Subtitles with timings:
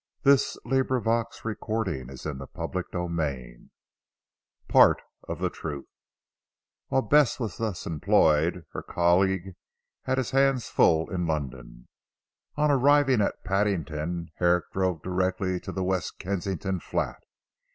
[0.23, 0.35] She went
[0.65, 1.85] away with a sore heart.
[2.11, 3.69] CHAPTER XVIII
[4.67, 5.85] PART OF THE TRUTH
[6.87, 9.53] While Bess was thus employed, her colleague
[10.05, 11.87] had his hands full in London.
[12.55, 17.21] On arriving at Paddington, Herrick drove directly to the West Kensington Flat.